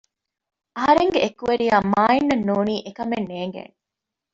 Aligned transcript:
އަހަރެންގެ 0.75 1.19
އެކުވެރިޔާ 1.23 1.75
މާއިން 1.91 2.27
އަށް 2.29 2.45
ނޫނީ 2.47 2.75
އެކަމެއް 2.85 3.27
ނޭނގޭނެ 3.31 3.71